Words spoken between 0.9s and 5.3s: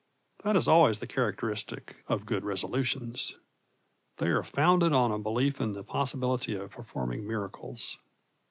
the characteristic of good resolutions. They are founded on a